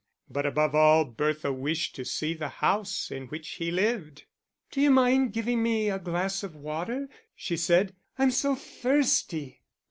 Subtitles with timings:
[0.27, 4.23] But above all Bertha wished to see the house in which he lived.
[4.71, 9.61] "D'you mind giving me a glass of water?" she said, "I'm so thirsty."